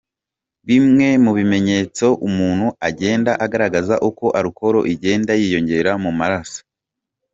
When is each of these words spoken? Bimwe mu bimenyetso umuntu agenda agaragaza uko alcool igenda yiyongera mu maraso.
Bimwe 0.67 1.07
mu 1.23 1.31
bimenyetso 1.37 2.05
umuntu 2.27 2.67
agenda 2.89 3.31
agaragaza 3.45 3.95
uko 4.09 4.25
alcool 4.39 4.75
igenda 4.93 5.31
yiyongera 5.39 5.91
mu 6.03 6.11
maraso. 6.19 6.61